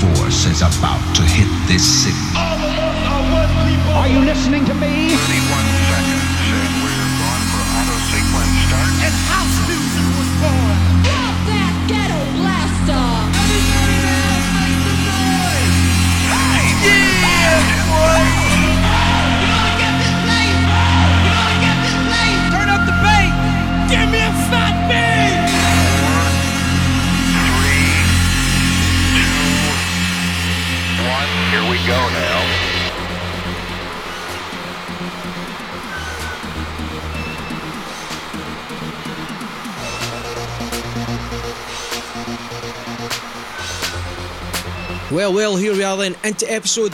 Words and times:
force 0.00 0.44
is 0.46 0.60
about 0.60 1.00
to 1.16 1.22
hit 1.22 1.48
this 1.68 1.84
city. 2.04 2.16
All 2.36 2.60
of 2.60 2.74
us 2.76 2.98
are 3.08 3.24
one 3.32 3.52
people. 3.64 3.92
Are 3.96 4.08
you 4.08 4.20
listening 4.20 4.64
to 4.66 4.74
me? 4.74 5.16
Well, 45.12 45.32
well, 45.32 45.56
here 45.56 45.72
we 45.72 45.84
are 45.84 45.96
then, 45.96 46.16
into 46.24 46.52
episode 46.52 46.92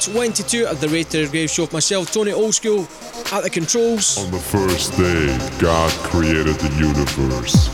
22 0.00 0.66
of 0.66 0.80
the 0.80 0.88
Rated 0.88 1.30
Grave 1.32 1.50
Show 1.50 1.62
with 1.64 1.72
myself, 1.72 2.12
Tony 2.12 2.30
Oldschool, 2.30 2.86
at 3.32 3.42
the 3.42 3.50
controls, 3.50 4.16
On 4.24 4.30
the 4.30 4.38
first 4.38 4.96
day, 4.96 5.26
God 5.58 5.90
created 6.04 6.54
the 6.54 6.70
universe. 6.78 7.66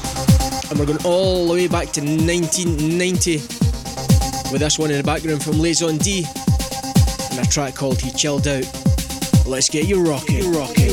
and 0.71 0.79
we're 0.81 0.87
going 0.87 1.05
all 1.05 1.47
the 1.49 1.53
way 1.53 1.69
back 1.69 1.93
to 1.93 2.01
1990 2.01 3.37
with 4.51 4.61
this 4.61 4.79
one 4.79 4.91
in 4.91 4.97
the 4.97 5.05
background 5.05 5.45
from 5.45 5.61
Liaison 5.61 5.99
D 5.99 6.25
and 7.31 7.47
a 7.47 7.51
track 7.51 7.75
called 7.75 8.01
He 8.01 8.11
Chilled 8.11 8.49
Out. 8.49 8.65
Let's 9.47 9.69
get 9.69 9.87
you 9.87 10.03
rocking, 10.03 10.51
rocking, 10.53 10.84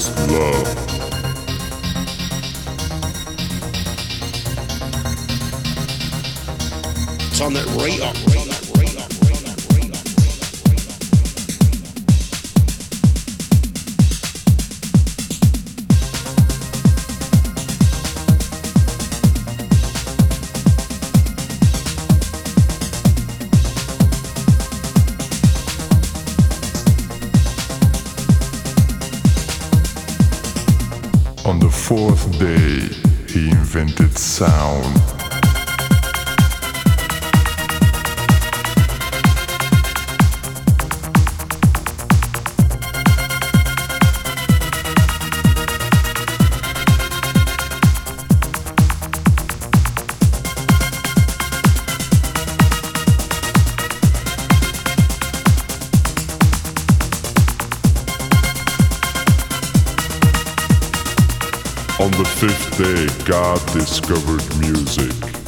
experienced 0.00 0.30
love. 0.30 0.66
Turn 7.36 7.56
it 7.56 7.66
right 7.76 8.00
up. 8.00 8.29
God 63.30 63.64
discovered 63.72 64.42
music. 64.58 65.39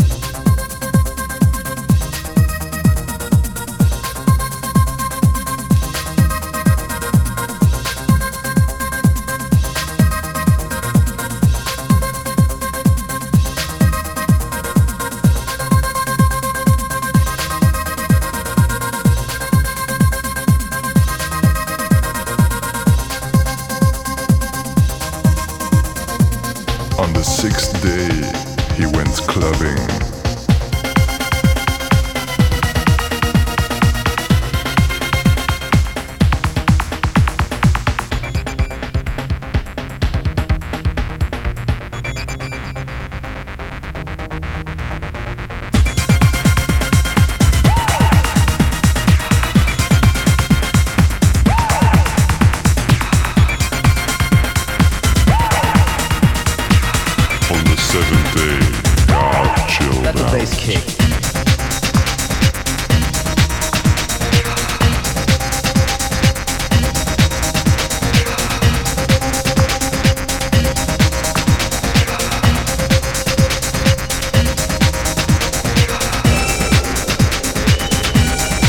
On 57.52 57.64
the 57.64 57.76
seventh 57.76 58.34
day, 58.34 59.06
God 59.06 59.68
chilled 59.68 60.02
Let 60.04 60.16
the 60.16 60.24
bass 60.32 60.54
kick. 60.56 60.78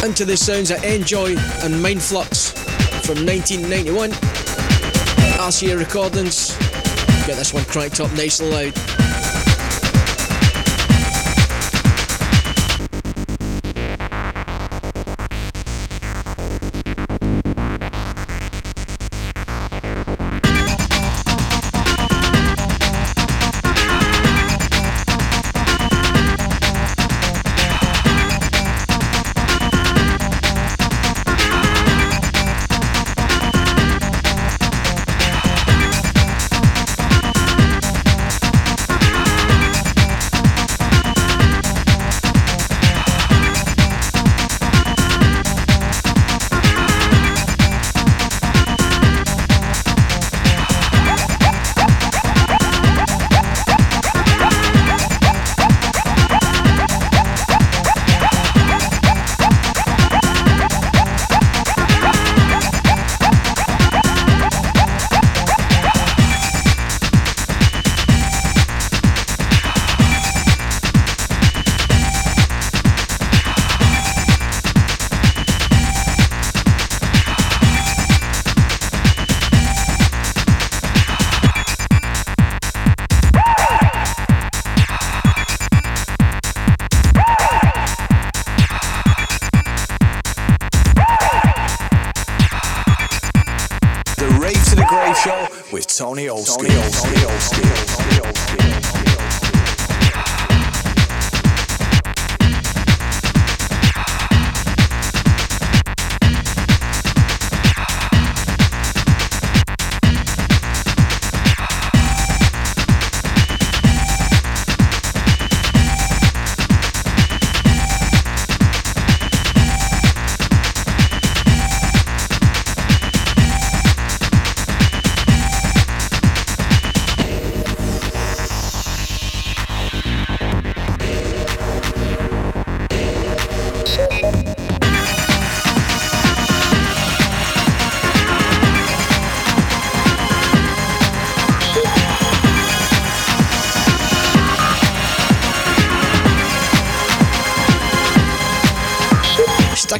Into 0.03 0.25
the 0.25 0.35
sounds 0.35 0.71
of 0.71 0.83
Enjoy 0.83 1.29
and 1.63 1.73
Mindflux 1.75 2.51
from 3.05 3.25
1991. 3.25 4.11
RCA 5.39 5.79
Recordings. 5.79 6.62
Get 7.25 7.37
this 7.37 7.53
one 7.53 7.63
cranked 7.63 8.01
up 8.01 8.11
nice 8.13 8.41
and 8.41 8.49
loud. 8.49 9.12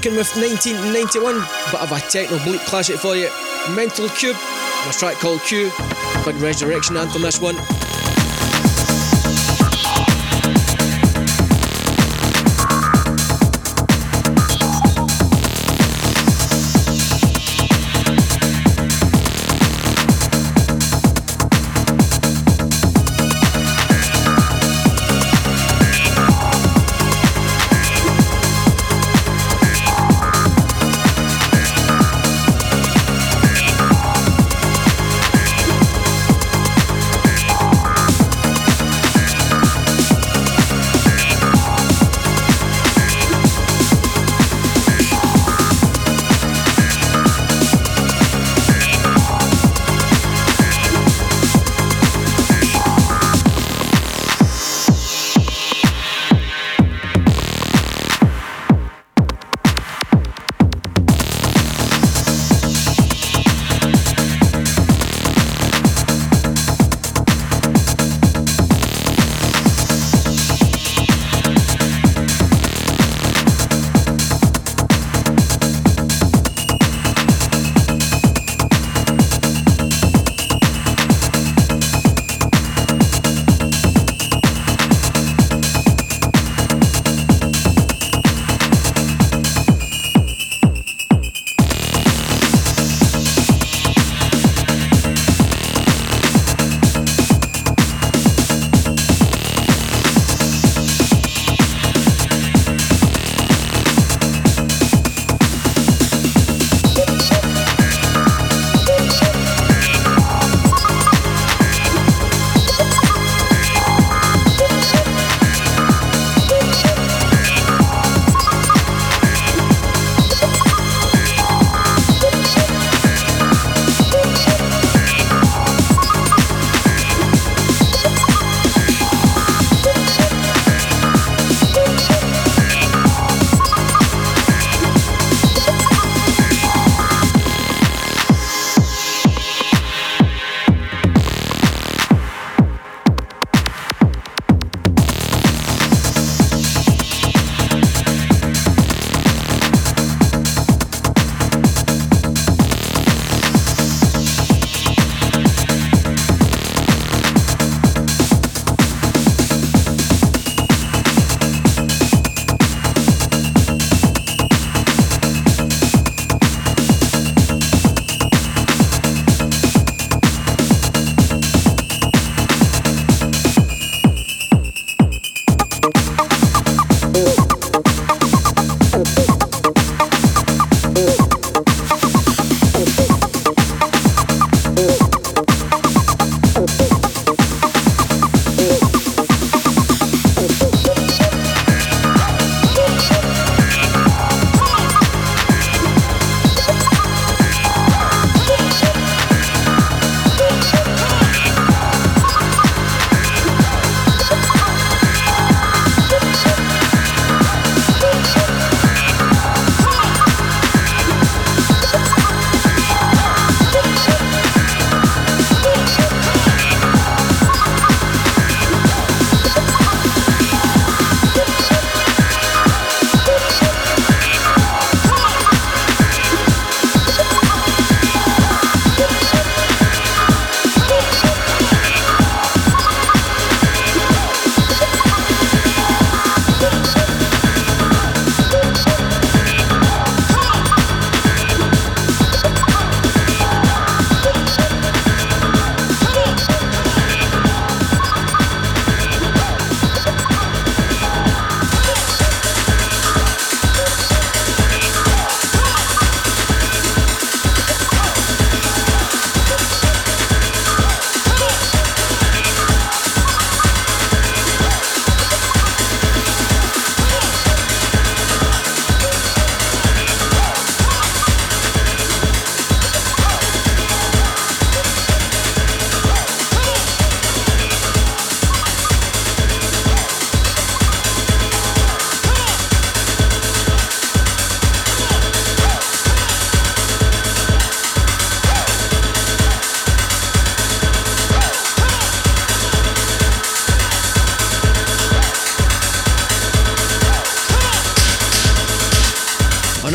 With 0.06 0.36
1991, 0.36 1.36
bit 1.72 1.82
of 1.82 1.92
a 1.94 2.00
techno 2.10 2.38
bleep 2.40 2.60
classic 2.66 2.98
for 2.98 3.16
you. 3.16 3.30
Mental 3.74 4.10
Cube, 4.10 4.36
a 4.36 4.92
track 4.92 5.16
called 5.16 5.42
Q. 5.44 5.72
Big 6.26 6.36
resurrection 6.42 6.98
anthem, 6.98 7.22
this 7.22 7.40
one. 7.40 7.56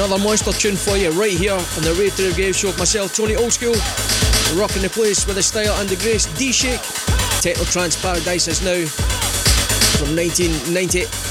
Another 0.09 0.25
monster 0.25 0.53
tune 0.53 0.75
for 0.75 0.97
you 0.97 1.11
right 1.11 1.37
here 1.37 1.53
on 1.53 1.83
the 1.83 2.13
to 2.17 2.23
the 2.23 2.33
Grave 2.35 2.57
show. 2.57 2.73
Myself, 2.79 3.15
Tony 3.15 3.35
Oldschool, 3.35 3.77
rocking 4.59 4.81
the 4.81 4.89
place 4.89 5.27
with 5.27 5.37
the 5.37 5.43
style 5.43 5.79
and 5.81 5.87
the 5.87 5.97
grace. 5.97 6.25
D 6.39 6.51
Shake, 6.51 6.81
Techno 7.43 7.65
Trance 7.65 8.01
Paradise 8.01 8.49
is 8.49 8.63
now 8.63 8.87
from 9.99 10.17
1990. 10.17 11.28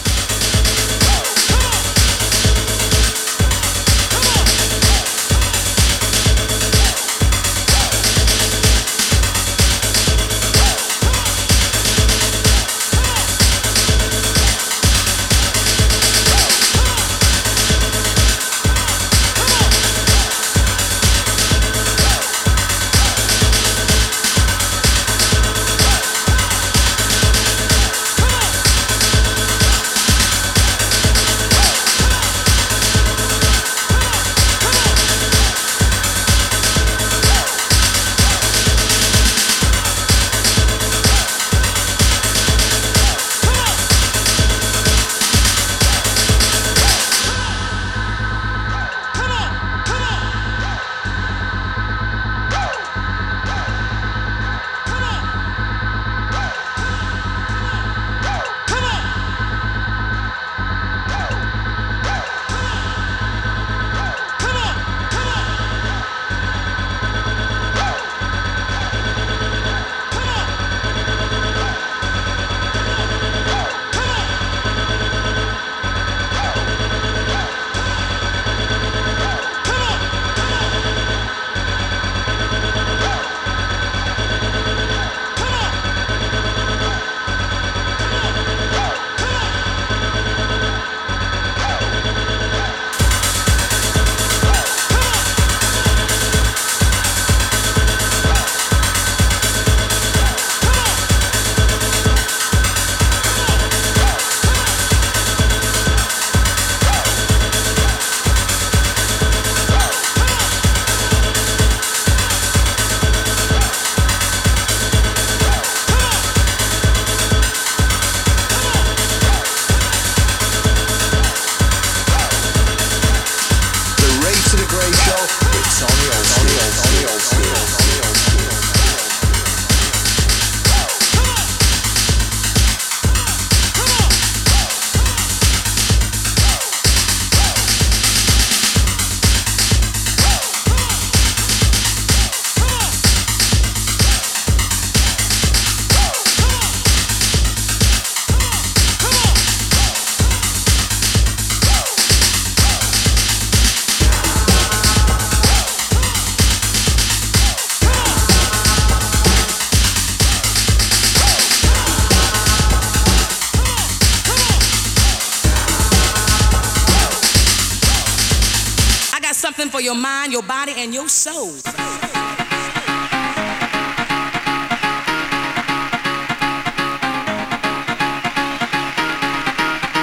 And 170.77 170.93
your 170.93 171.09
soul. 171.09 171.53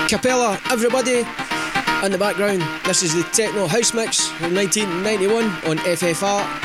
Cappella, 0.08 0.58
everybody 0.72 1.18
in 2.02 2.10
the 2.10 2.18
background. 2.18 2.62
This 2.84 3.04
is 3.04 3.14
the 3.14 3.22
Techno 3.30 3.68
House 3.68 3.94
Mix 3.94 4.26
from 4.26 4.52
1991 4.52 5.44
on 5.44 5.78
FFR. 5.78 6.63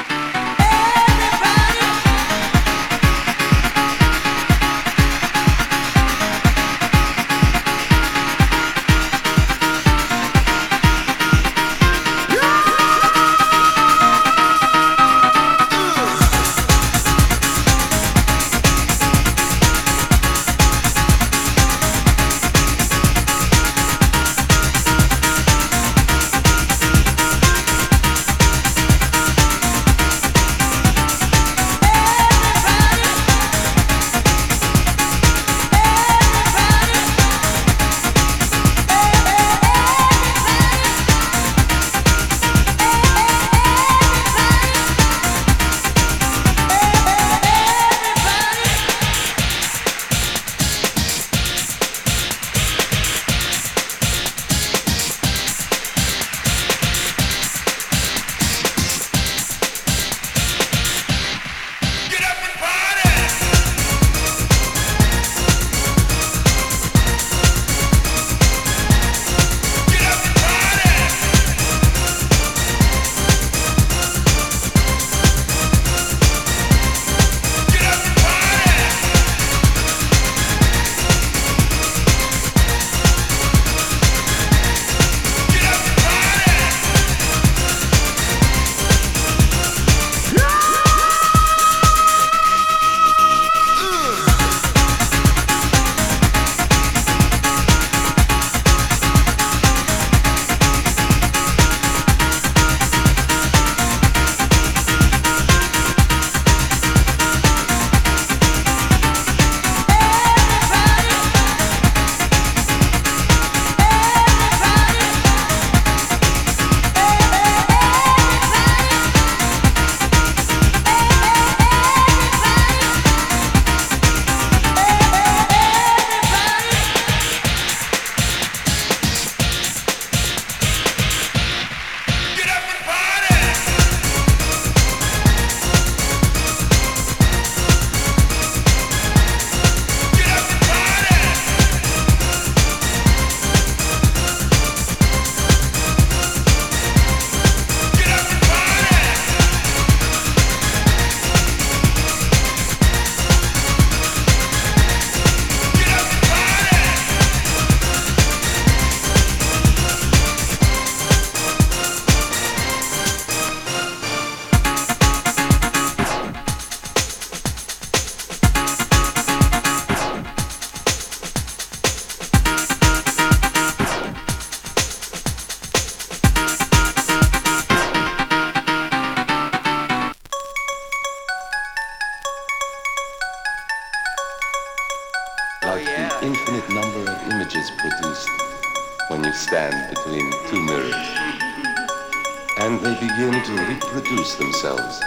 Themselves 194.39 195.01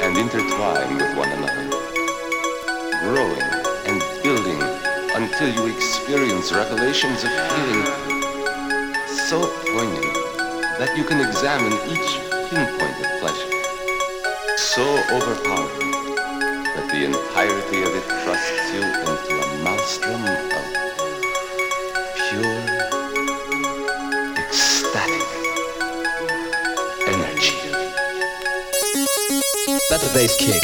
and 0.00 0.16
intertwine 0.18 0.96
with 0.96 1.16
one 1.16 1.32
another, 1.32 1.64
growing 3.00 3.48
and 3.88 4.02
building 4.22 4.60
until 5.16 5.48
you 5.54 5.74
experience 5.74 6.52
revelations 6.52 7.24
of 7.24 7.30
feeling 7.30 7.84
so 9.28 9.40
poignant 9.72 10.14
that 10.78 10.92
you 10.96 11.04
can 11.04 11.20
examine 11.26 11.72
each 11.88 12.20
pinpoint 12.50 12.96
of 13.00 13.08
pleasure, 13.20 13.50
so 14.58 14.84
overpowering 15.16 15.90
that 16.76 16.86
the 16.92 17.04
entirety 17.06 17.73
bass 30.14 30.36
kick. 30.36 30.62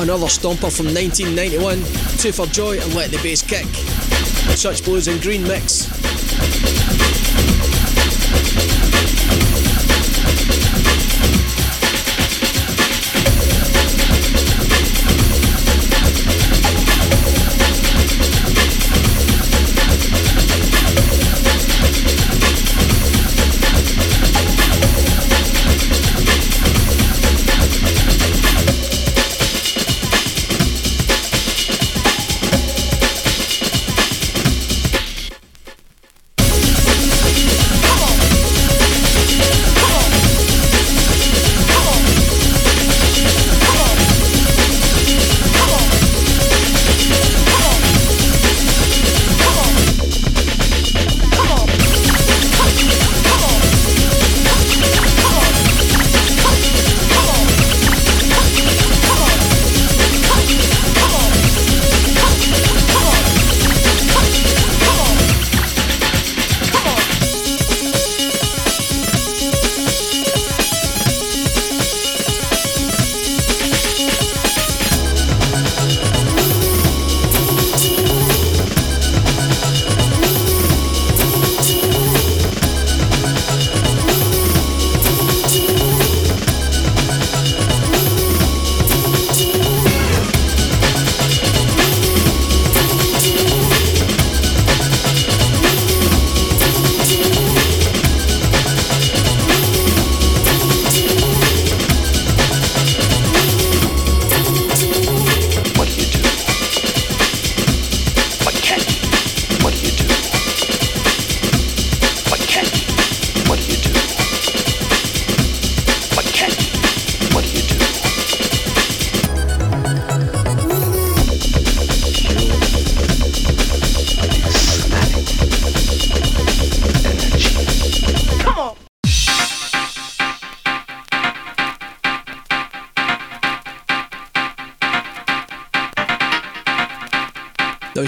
Another 0.00 0.26
stomper 0.26 0.74
from 0.74 0.86
1991, 0.86 1.78
Two 2.18 2.32
for 2.32 2.46
Joy 2.46 2.80
and 2.80 2.94
Let 2.94 3.10
the 3.10 3.18
Bass 3.18 3.42
Kick. 3.42 3.66
Such 4.56 4.82
blues 4.82 5.06
and 5.08 5.20
green 5.20 5.42
mix. 5.42 5.85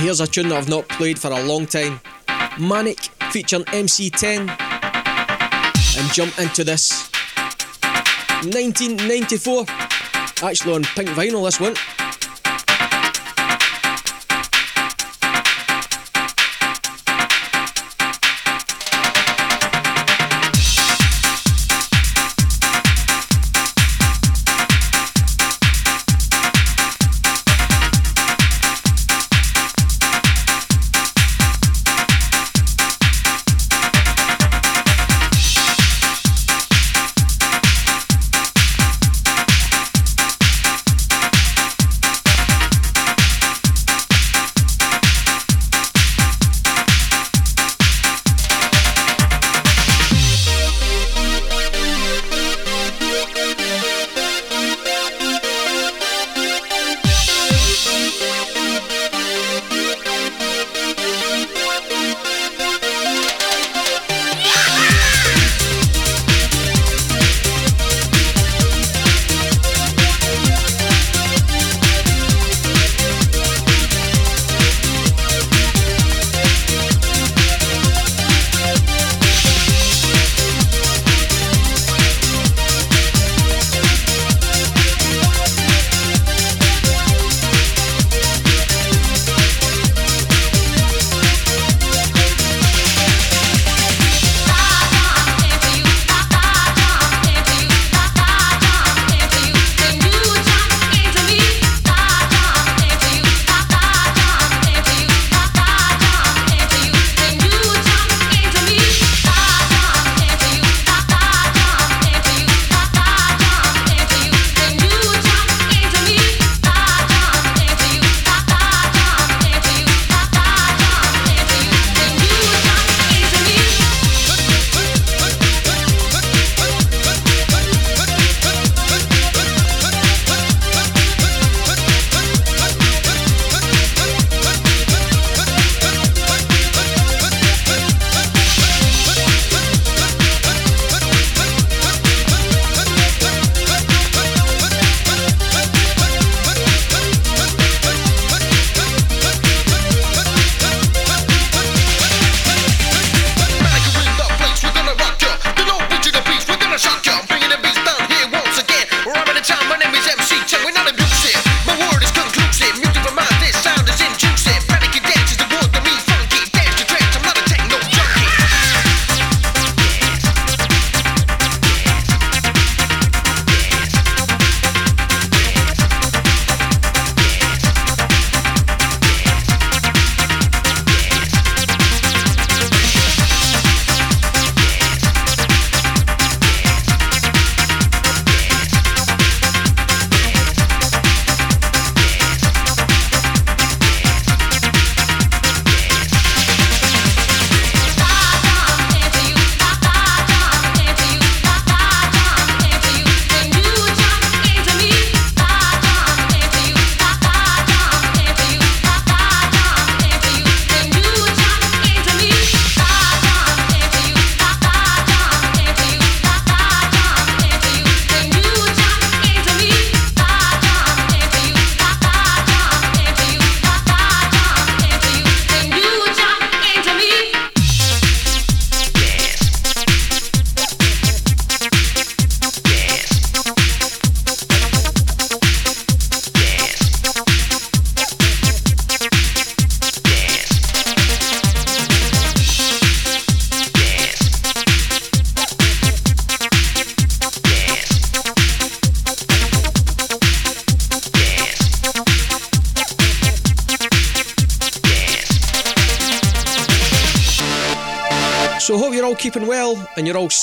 Here's 0.09 0.21
a 0.21 0.27
tune 0.27 0.49
that 0.49 0.57
I've 0.57 0.71
not 0.71 0.89
played 0.89 1.19
for 1.19 1.31
a 1.31 1.43
long 1.43 1.67
time. 1.67 2.01
Manic 2.59 2.99
featuring 3.31 3.65
MC10. 3.65 4.49
And 5.99 6.13
jump 6.15 6.39
into 6.39 6.65
this. 6.65 7.11
1994. 8.43 9.67
Actually 10.43 10.75
on 10.77 10.85
pink 10.85 11.11
vinyl 11.11 11.45
this 11.45 11.61
one. 11.61 11.75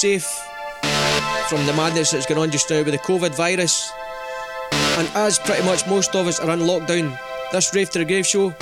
Safe 0.06 0.40
from 1.50 1.66
the 1.66 1.74
madness 1.74 2.12
that's 2.12 2.28
going 2.28 2.40
on 2.40 2.52
just 2.52 2.70
now 2.70 2.84
with 2.84 2.94
the 2.94 3.00
COVID 3.00 3.36
virus. 3.36 3.92
And 5.00 5.08
as 5.16 5.40
pretty 5.40 5.66
much 5.66 5.88
most 5.88 6.16
of 6.16 6.28
us 6.28 6.40
are 6.40 6.52
in 6.52 6.60
lockdown, 6.60 7.18
this 7.52 7.74
Rave 7.74 7.90
to 7.90 8.00
the 8.00 8.06
Grave 8.06 8.28
show 8.28 8.54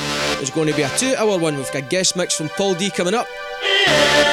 is 0.42 0.50
going 0.50 0.70
to 0.70 0.74
be 0.74 0.84
a 0.84 0.90
two 0.98 1.14
hour 1.18 1.38
one. 1.38 1.58
We've 1.58 1.70
got 1.74 1.90
guest 1.90 2.16
mix 2.16 2.38
from 2.38 2.48
Paul 2.48 2.76
D 2.76 2.90
coming 2.90 3.14
up. 3.14 3.28
school 3.28 4.33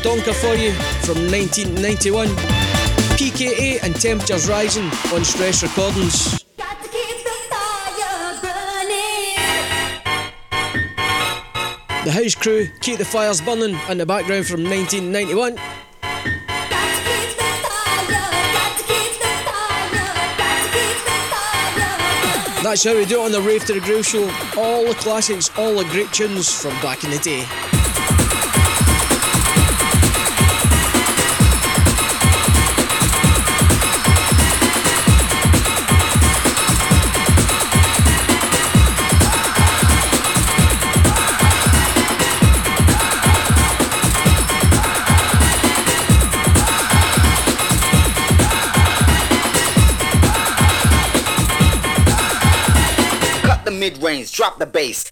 stonker 0.00 0.32
for 0.32 0.54
you 0.54 0.72
from 1.04 1.30
1991. 1.30 2.28
PKA 3.18 3.82
and 3.82 3.94
Temperatures 3.94 4.48
Rising 4.48 4.86
on 5.12 5.24
Stress 5.24 5.62
Recordings. 5.62 6.42
The 12.02 12.12
House 12.12 12.34
Crew, 12.34 12.66
Keep 12.80 12.96
the 12.96 13.04
Fires 13.04 13.42
Burning 13.42 13.78
in 13.90 13.98
the 13.98 14.06
background 14.06 14.46
from 14.46 14.64
1991. 14.64 15.56
That's 22.62 22.84
how 22.84 22.94
we 22.94 23.04
do 23.04 23.20
it 23.20 23.24
on 23.26 23.32
the 23.32 23.42
Rave 23.42 23.66
to 23.66 23.74
the 23.74 23.80
Grave 23.80 24.06
show. 24.06 24.22
All 24.56 24.86
the 24.86 24.94
classics, 24.94 25.50
all 25.58 25.74
the 25.74 25.84
great 25.90 26.10
tunes 26.12 26.62
from 26.62 26.72
back 26.80 27.04
in 27.04 27.10
the 27.10 27.18
day. 27.18 27.69
Mid-range, 53.80 54.30
drop 54.32 54.58
the 54.58 54.66
bass. 54.66 55.09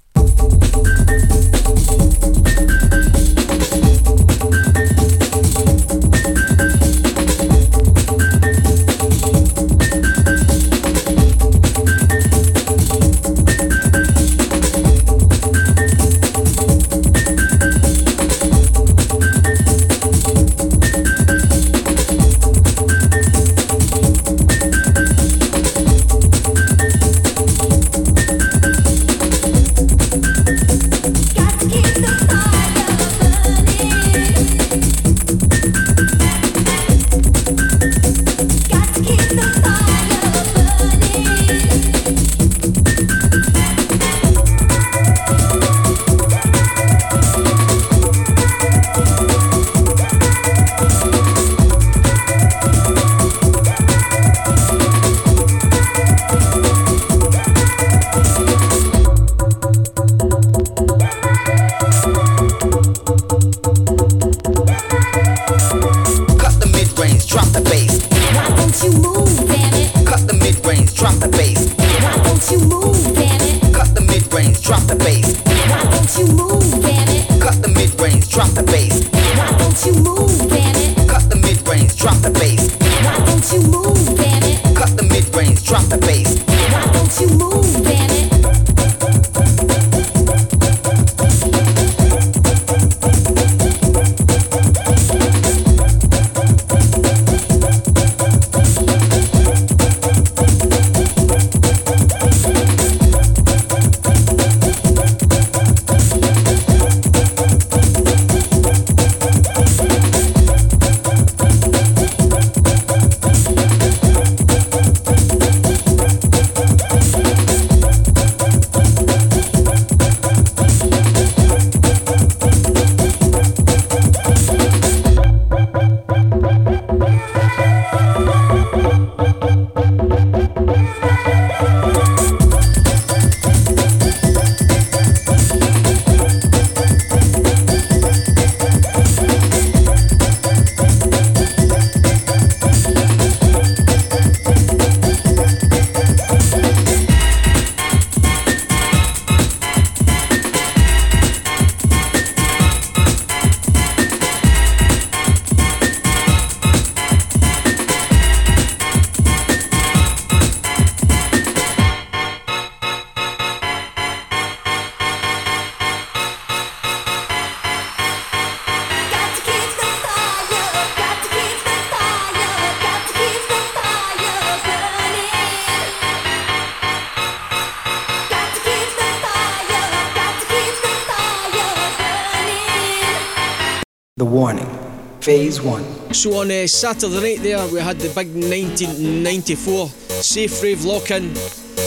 1. 186.25 186.33
So 186.33 186.41
on 186.41 186.51
uh, 186.51 186.67
Saturday 186.67 187.21
night 187.21 187.43
there, 187.43 187.65
we 187.69 187.81
had 187.81 187.99
the 187.99 188.09
big 188.09 188.35
1994 188.35 189.89
Safe 189.89 190.63
Rave 190.63 190.85
lock-in. 190.85 191.25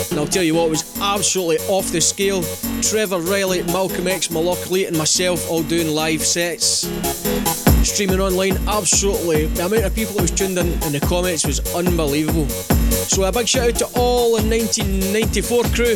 And 0.10 0.20
I'll 0.20 0.28
tell 0.28 0.44
you 0.44 0.56
what, 0.56 0.70
was 0.70 1.00
absolutely 1.02 1.58
off 1.68 1.92
the 1.92 2.00
scale. 2.00 2.44
Trevor 2.82 3.20
Riley, 3.20 3.64
Malcolm 3.64 4.08
X, 4.08 4.30
Malok 4.30 4.70
Lee 4.70 4.86
and 4.86 4.98
myself 4.98 5.50
all 5.50 5.64
doing 5.64 5.90
live 5.90 6.22
sets. 6.22 6.88
Streaming 7.84 8.22
online, 8.22 8.58
absolutely. 8.68 9.48
The 9.48 9.66
amount 9.66 9.86
of 9.86 9.96
people 9.96 10.14
that 10.16 10.22
was 10.22 10.32
tuned 10.32 10.58
in 10.58 10.68
in 10.68 10.94
the 10.94 11.06
comments 11.08 11.46
was 11.46 11.60
unbelievable. 11.76 12.48
So 12.48 13.24
a 13.24 13.32
big 13.32 13.48
shout 13.48 13.70
out 13.70 13.76
to 13.76 13.86
all 14.00 14.38
the 14.38 14.48
1994 14.48 15.64
crew 15.76 15.96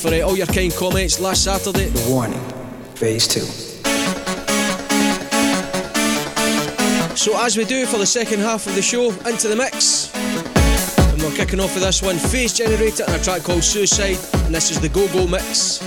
for 0.00 0.12
uh, 0.12 0.20
all 0.26 0.36
your 0.36 0.46
kind 0.46 0.72
comments 0.74 1.20
last 1.20 1.44
Saturday. 1.44 1.88
The 1.88 2.10
Warning, 2.10 2.42
Phase 2.94 3.28
2. 3.28 3.65
So, 7.26 7.36
as 7.36 7.56
we 7.56 7.64
do 7.64 7.86
for 7.86 7.98
the 7.98 8.06
second 8.06 8.38
half 8.38 8.68
of 8.68 8.76
the 8.76 8.82
show, 8.82 9.10
into 9.28 9.48
the 9.48 9.56
mix. 9.56 10.14
And 10.14 11.20
we're 11.20 11.34
kicking 11.34 11.58
off 11.58 11.74
with 11.74 11.82
this 11.82 12.00
one 12.00 12.18
Phase 12.18 12.52
Generator 12.52 13.02
and 13.04 13.16
a 13.16 13.24
track 13.24 13.42
called 13.42 13.64
Suicide. 13.64 14.16
And 14.44 14.54
this 14.54 14.70
is 14.70 14.78
the 14.78 14.88
Go 14.88 15.08
Go 15.08 15.26
Mix. 15.26 15.80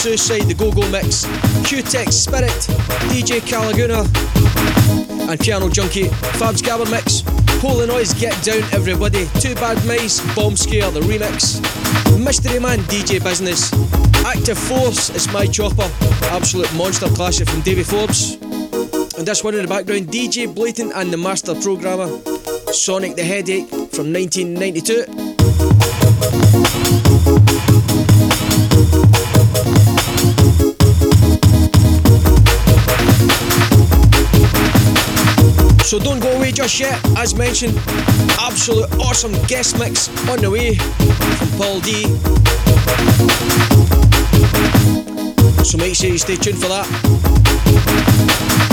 Suicide, 0.00 0.44
the 0.48 0.54
Go 0.54 0.72
Go 0.72 0.80
Mix, 0.90 1.26
Q-Tex 1.68 2.16
Spirit, 2.16 2.48
DJ 3.12 3.38
Calaguna, 3.44 4.08
and 5.28 5.38
Piano 5.38 5.68
Junkie, 5.68 6.08
Fabs 6.40 6.62
Gabber 6.62 6.90
Mix, 6.90 7.20
Polar 7.60 7.86
Noise 7.86 8.14
Get 8.14 8.32
Down 8.42 8.62
Everybody, 8.72 9.28
Two 9.40 9.54
Bad 9.56 9.76
Mice, 9.86 10.20
Bomb 10.34 10.56
Scare, 10.56 10.90
the 10.90 11.00
remix, 11.00 11.60
Mystery 12.18 12.58
Man 12.58 12.78
DJ 12.88 13.22
Business, 13.22 13.74
Active 14.24 14.56
Force, 14.56 15.10
It's 15.10 15.30
My 15.34 15.44
Chopper, 15.44 15.90
absolute 16.32 16.72
monster 16.76 17.08
classic 17.08 17.46
from 17.50 17.60
Davy 17.60 17.82
Forbes. 17.82 18.36
And 19.18 19.28
this 19.28 19.44
one 19.44 19.54
in 19.54 19.60
the 19.60 19.68
background, 19.68 20.06
DJ 20.06 20.52
Blatant 20.52 20.92
and 20.94 21.12
the 21.12 21.18
Master 21.18 21.54
Programmer, 21.54 22.08
Sonic 22.72 23.16
the 23.16 23.22
Headache 23.22 23.68
from 23.68 24.14
1992. 24.14 25.09
So 35.90 35.98
don't 35.98 36.20
go 36.20 36.30
away 36.36 36.52
just 36.52 36.78
yet. 36.78 37.00
As 37.18 37.34
mentioned, 37.34 37.76
absolute 38.38 38.88
awesome 39.00 39.32
guest 39.48 39.76
mix 39.76 40.08
on 40.28 40.38
the 40.38 40.48
way 40.48 40.76
from 40.76 41.48
Paul 41.58 41.80
D. 41.80 42.04
So 45.64 45.78
make 45.78 45.96
sure 45.96 46.10
you 46.10 46.18
stay 46.18 46.36
tuned 46.36 46.58
for 46.58 46.68
that. 46.68 48.69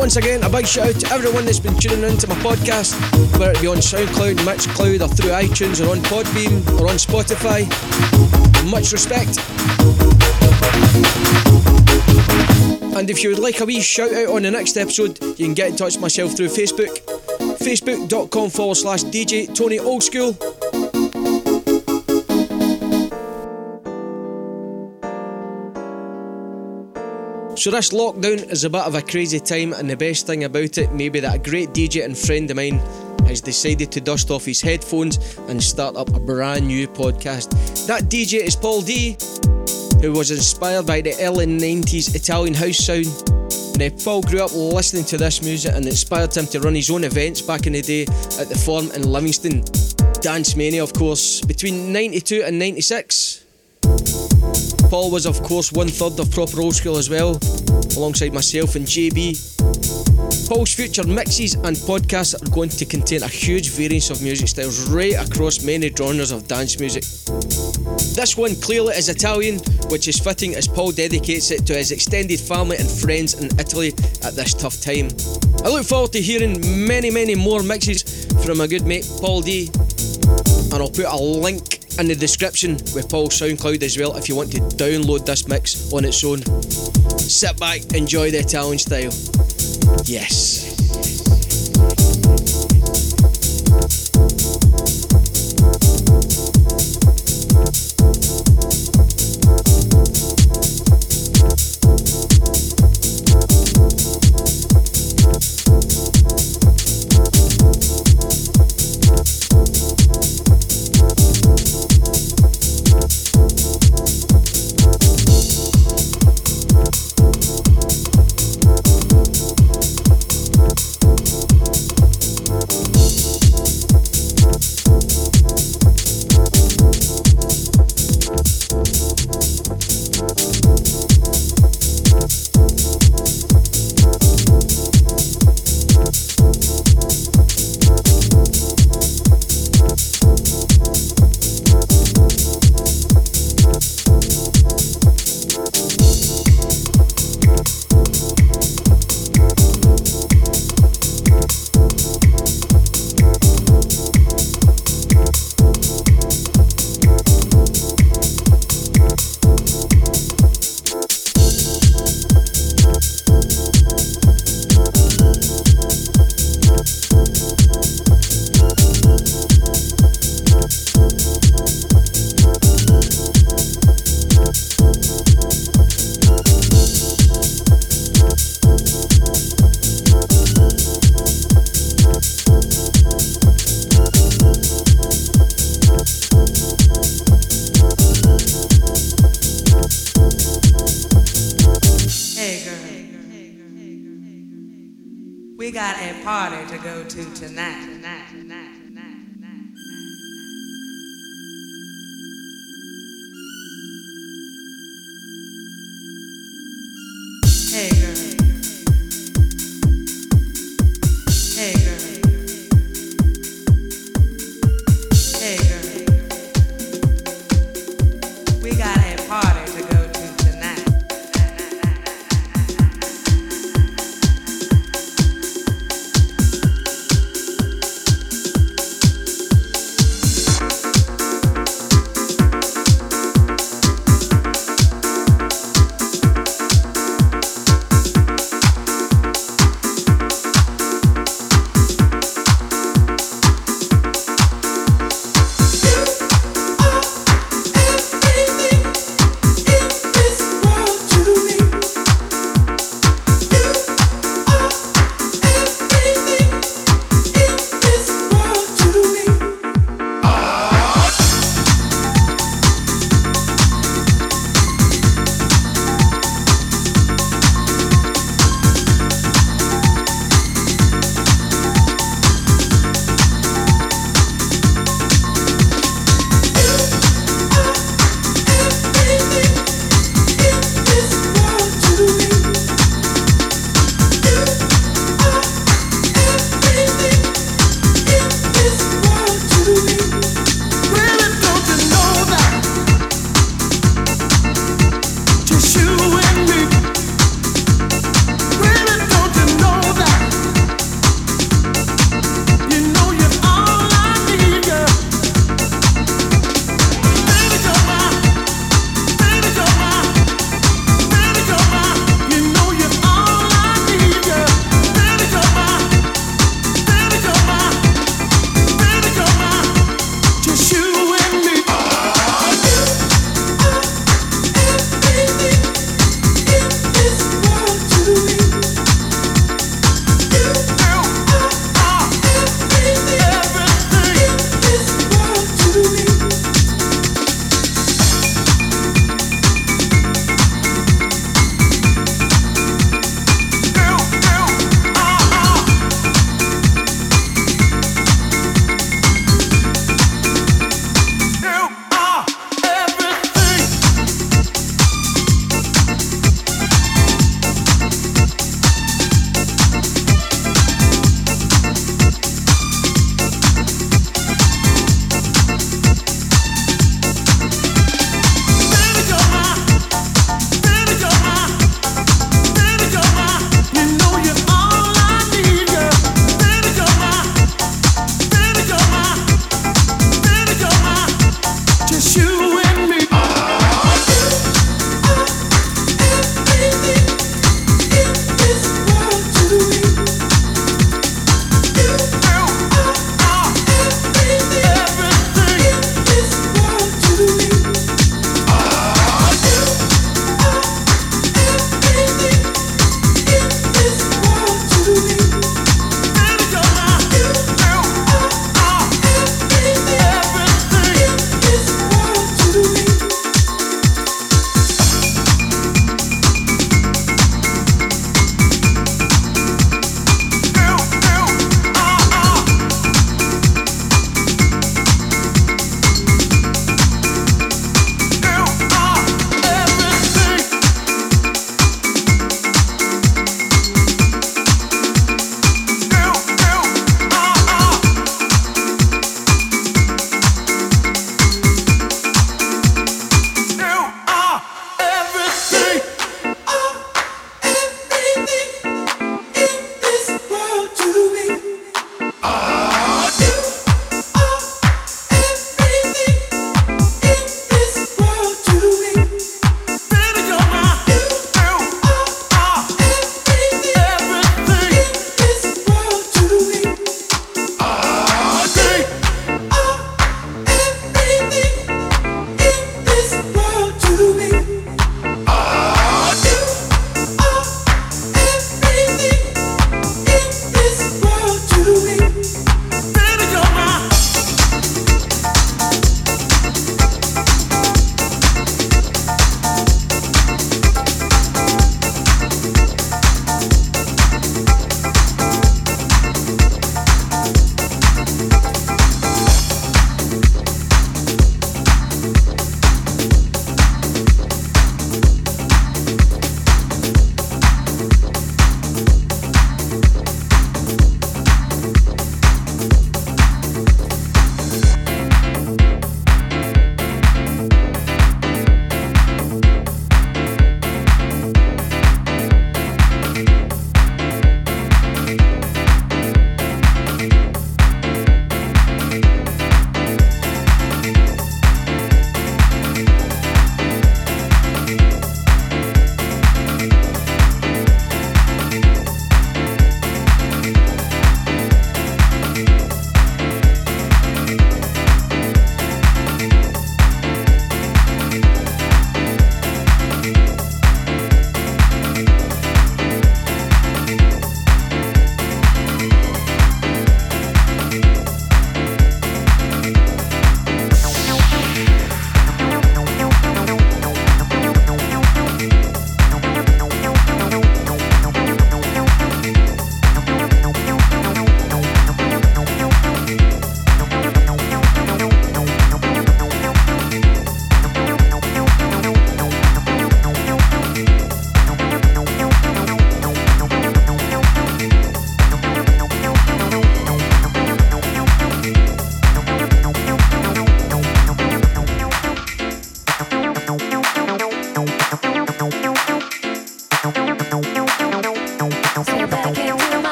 Once 0.00 0.16
again, 0.16 0.42
a 0.44 0.48
big 0.48 0.66
shout 0.66 0.88
out 0.88 0.94
to 0.98 1.12
everyone 1.12 1.44
that's 1.44 1.60
been 1.60 1.76
tuning 1.76 2.10
into 2.10 2.26
my 2.26 2.34
podcast, 2.36 2.98
whether 3.38 3.52
it 3.52 3.60
be 3.60 3.66
on 3.66 3.76
SoundCloud, 3.76 4.36
Mixcloud, 4.36 5.02
or 5.02 5.08
through 5.08 5.30
iTunes, 5.30 5.86
or 5.86 5.90
on 5.90 5.98
Podbean, 5.98 6.66
or 6.80 6.88
on 6.88 6.96
Spotify. 6.96 7.68
Much 8.70 8.92
respect. 8.92 9.36
And 12.96 13.10
if 13.10 13.22
you 13.22 13.28
would 13.28 13.40
like 13.40 13.60
a 13.60 13.66
wee 13.66 13.82
shout 13.82 14.14
out 14.14 14.34
on 14.34 14.42
the 14.42 14.50
next 14.50 14.78
episode, 14.78 15.22
you 15.22 15.44
can 15.44 15.52
get 15.52 15.68
in 15.68 15.76
touch 15.76 15.96
with 15.96 16.00
myself 16.00 16.34
through 16.34 16.48
Facebook, 16.48 16.98
facebook.com 17.58 18.48
forward 18.48 18.76
slash 18.76 19.04
DJ 19.04 19.54
Tony 19.54 19.78
Old 19.78 20.02
So 27.60 27.70
this 27.70 27.90
lockdown 27.90 28.50
is 28.50 28.64
a 28.64 28.70
bit 28.70 28.86
of 28.86 28.94
a 28.94 29.02
crazy 29.02 29.38
time 29.38 29.74
and 29.74 29.90
the 29.90 29.94
best 29.94 30.26
thing 30.26 30.44
about 30.44 30.78
it 30.78 30.94
may 30.94 31.10
be 31.10 31.20
that 31.20 31.34
a 31.34 31.38
great 31.38 31.68
DJ 31.74 32.06
and 32.06 32.16
friend 32.16 32.50
of 32.50 32.56
mine 32.56 32.78
has 33.26 33.42
decided 33.42 33.92
to 33.92 34.00
dust 34.00 34.30
off 34.30 34.46
his 34.46 34.62
headphones 34.62 35.36
and 35.40 35.62
start 35.62 35.94
up 35.94 36.08
a 36.16 36.18
brand 36.18 36.66
new 36.66 36.88
podcast. 36.88 37.50
That 37.86 38.04
DJ 38.04 38.38
is 38.38 38.56
Paul 38.56 38.80
D, 38.80 39.18
who 40.00 40.12
was 40.12 40.30
inspired 40.30 40.86
by 40.86 41.02
the 41.02 41.14
early 41.20 41.44
90s 41.44 42.14
Italian 42.14 42.54
house 42.54 42.78
sound. 42.78 43.04
Now, 43.78 43.90
Paul 44.02 44.22
grew 44.22 44.42
up 44.42 44.54
listening 44.54 45.04
to 45.04 45.18
this 45.18 45.42
music 45.42 45.74
and 45.74 45.84
inspired 45.84 46.34
him 46.34 46.46
to 46.46 46.60
run 46.60 46.74
his 46.74 46.90
own 46.90 47.04
events 47.04 47.42
back 47.42 47.66
in 47.66 47.74
the 47.74 47.82
day 47.82 48.04
at 48.40 48.48
the 48.48 48.56
Forum 48.56 48.90
in 48.92 49.02
Livingston. 49.02 49.64
Dance 50.22 50.56
Mania, 50.56 50.82
of 50.82 50.94
course, 50.94 51.42
between 51.42 51.92
92 51.92 52.42
and 52.42 52.58
96. 52.58 53.49
Paul 54.90 55.10
was, 55.10 55.24
of 55.24 55.42
course, 55.42 55.72
one 55.72 55.88
third 55.88 56.18
of 56.18 56.30
Proper 56.32 56.60
Old 56.60 56.74
School 56.74 56.96
as 56.96 57.08
well, 57.08 57.38
alongside 57.96 58.34
myself 58.34 58.74
and 58.74 58.84
JB. 58.84 59.38
Paul's 60.48 60.74
future 60.74 61.06
mixes 61.06 61.54
and 61.54 61.76
podcasts 61.76 62.34
are 62.34 62.50
going 62.50 62.70
to 62.70 62.84
contain 62.84 63.22
a 63.22 63.28
huge 63.28 63.70
variance 63.70 64.10
of 64.10 64.20
music 64.20 64.48
styles 64.48 64.90
right 64.90 65.14
across 65.14 65.62
many 65.62 65.90
genres 65.90 66.32
of 66.32 66.48
dance 66.48 66.80
music. 66.80 67.04
This 68.16 68.36
one 68.36 68.56
clearly 68.56 68.94
is 68.94 69.08
Italian, 69.08 69.60
which 69.90 70.08
is 70.08 70.18
fitting 70.18 70.56
as 70.56 70.66
Paul 70.66 70.90
dedicates 70.90 71.52
it 71.52 71.66
to 71.66 71.74
his 71.74 71.92
extended 71.92 72.40
family 72.40 72.78
and 72.78 72.90
friends 72.90 73.34
in 73.34 73.46
Italy 73.60 73.94
at 74.24 74.34
this 74.34 74.52
tough 74.54 74.80
time. 74.80 75.08
I 75.64 75.68
look 75.68 75.86
forward 75.86 76.12
to 76.12 76.20
hearing 76.20 76.58
many, 76.84 77.10
many 77.10 77.36
more 77.36 77.62
mixes 77.62 78.26
from 78.44 78.58
my 78.58 78.66
good 78.66 78.86
mate 78.86 79.08
Paul 79.20 79.42
D. 79.42 79.70
And 80.72 80.74
I'll 80.74 80.90
put 80.90 81.06
a 81.06 81.16
link 81.16 81.79
in 81.98 82.08
the 82.08 82.14
description 82.14 82.72
with 82.94 83.08
Paul's 83.08 83.38
SoundCloud 83.40 83.82
as 83.82 83.98
well 83.98 84.16
if 84.16 84.28
you 84.28 84.36
want 84.36 84.52
to 84.52 84.58
download 84.60 85.26
this 85.26 85.46
mix 85.48 85.92
on 85.92 86.04
its 86.04 86.24
own. 86.24 86.42
Sit 87.18 87.58
back, 87.58 87.92
enjoy 87.94 88.30
the 88.30 88.38
Italian 88.38 88.78
style. 88.78 89.12
Yes. 90.04 90.69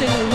Single 0.00 0.29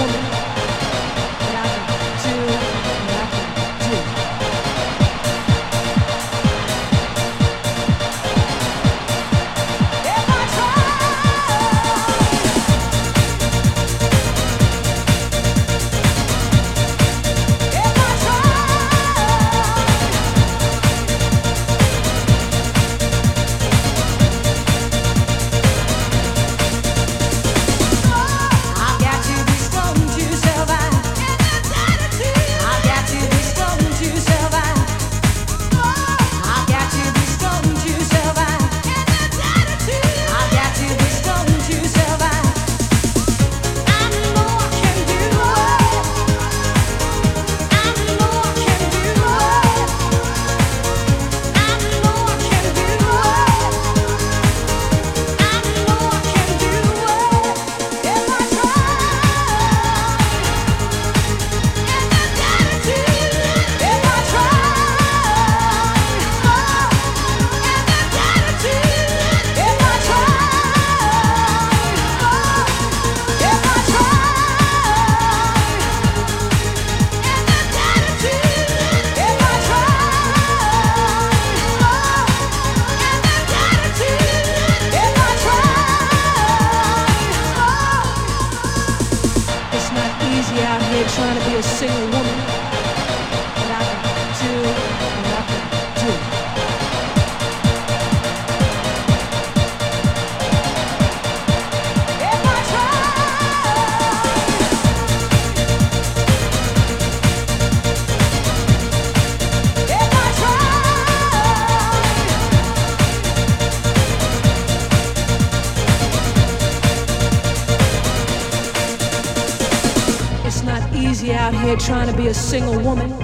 a 122.28 122.34
single 122.34 122.80
woman, 122.80 123.15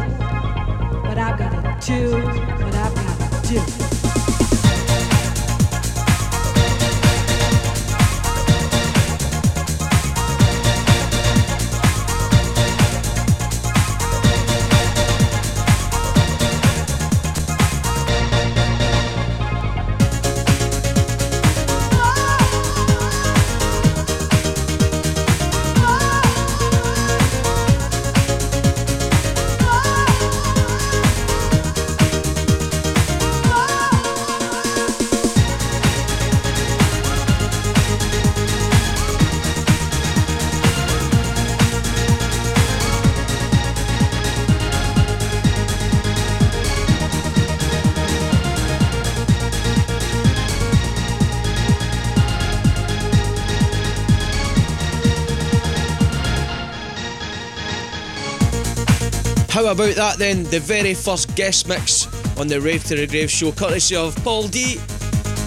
about 59.71 59.95
that 59.95 60.17
then? 60.17 60.43
The 60.43 60.59
very 60.59 60.93
first 60.93 61.33
guest 61.35 61.67
mix 61.67 62.05
on 62.37 62.47
the 62.47 62.59
Rave 62.59 62.83
to 62.85 62.95
the 62.95 63.07
Grave 63.07 63.31
show, 63.31 63.51
courtesy 63.51 63.95
of 63.95 64.15
Paul 64.17 64.47
D. 64.47 64.77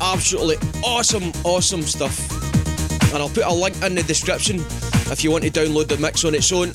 Absolutely 0.01 0.57
awesome, 0.83 1.31
awesome 1.45 1.83
stuff. 1.83 2.19
And 3.13 3.23
I'll 3.23 3.29
put 3.29 3.45
a 3.45 3.53
link 3.53 3.81
in 3.83 3.95
the 3.95 4.03
description 4.03 4.57
if 5.11 5.23
you 5.23 5.31
want 5.31 5.45
to 5.45 5.51
download 5.51 5.89
the 5.89 5.99
mix 5.99 6.25
on 6.25 6.35
its 6.35 6.51
own. 6.53 6.73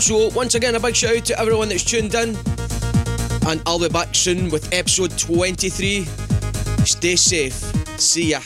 So, 0.00 0.28
once 0.30 0.54
again, 0.54 0.74
a 0.74 0.80
big 0.80 0.96
shout 0.96 1.16
out 1.16 1.24
to 1.26 1.38
everyone 1.38 1.68
that's 1.68 1.84
tuned 1.84 2.14
in. 2.14 2.36
And 3.46 3.62
I'll 3.66 3.78
be 3.78 3.88
back 3.88 4.14
soon 4.14 4.48
with 4.48 4.72
episode 4.72 5.18
23. 5.18 6.06
Stay 6.84 7.16
safe. 7.16 7.54
See 7.98 8.30
ya. 8.30 8.40